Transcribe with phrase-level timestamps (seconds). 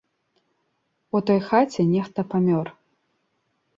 [1.19, 2.67] У той хаце нехта памёр.